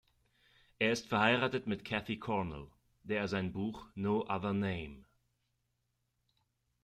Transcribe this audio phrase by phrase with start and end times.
[0.79, 2.71] Er ist verheiratet mit Cathy Cornell,
[3.03, 5.05] der er sein Buch "No other name?